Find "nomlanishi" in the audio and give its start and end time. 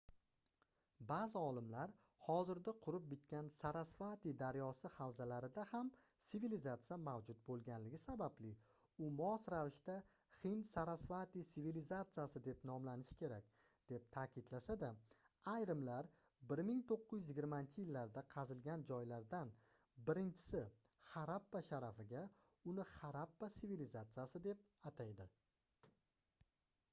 12.71-13.19